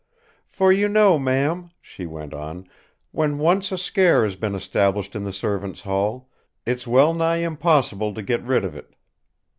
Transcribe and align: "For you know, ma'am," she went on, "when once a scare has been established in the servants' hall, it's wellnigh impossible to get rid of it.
"For 0.47 0.73
you 0.73 0.87
know, 0.87 1.19
ma'am," 1.19 1.69
she 1.79 2.07
went 2.07 2.33
on, 2.33 2.67
"when 3.11 3.37
once 3.37 3.71
a 3.71 3.77
scare 3.77 4.23
has 4.23 4.35
been 4.35 4.55
established 4.55 5.15
in 5.15 5.25
the 5.25 5.31
servants' 5.31 5.81
hall, 5.81 6.27
it's 6.65 6.87
wellnigh 6.87 7.43
impossible 7.45 8.11
to 8.15 8.23
get 8.23 8.41
rid 8.41 8.65
of 8.65 8.75
it. 8.75 8.95